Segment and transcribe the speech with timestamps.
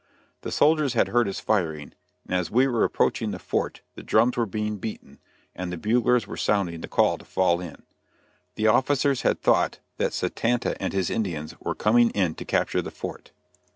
[0.41, 1.93] The soldiers had heard us firing,
[2.25, 5.19] and as we were approaching the fort the drums were being beaten,
[5.55, 7.83] and the buglers were sounding the call to fall in.
[8.55, 12.89] The officers had thought that Satanta and his Indians were coming in to capture the
[12.89, 13.29] fort.